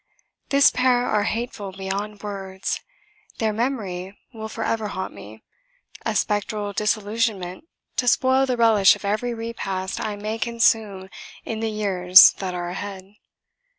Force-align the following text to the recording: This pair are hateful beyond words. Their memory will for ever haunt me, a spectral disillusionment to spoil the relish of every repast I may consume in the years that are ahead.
This 0.49 0.71
pair 0.71 1.05
are 1.05 1.25
hateful 1.25 1.71
beyond 1.71 2.23
words. 2.23 2.79
Their 3.37 3.53
memory 3.53 4.17
will 4.33 4.49
for 4.49 4.63
ever 4.63 4.87
haunt 4.87 5.13
me, 5.13 5.43
a 6.03 6.15
spectral 6.15 6.73
disillusionment 6.73 7.65
to 7.97 8.07
spoil 8.07 8.47
the 8.47 8.57
relish 8.57 8.95
of 8.95 9.05
every 9.05 9.35
repast 9.35 9.99
I 10.01 10.15
may 10.15 10.39
consume 10.39 11.09
in 11.45 11.59
the 11.59 11.69
years 11.69 12.31
that 12.39 12.55
are 12.55 12.69
ahead. 12.69 13.13